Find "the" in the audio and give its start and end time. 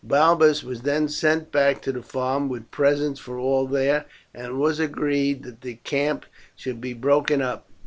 1.91-2.01, 5.61-5.75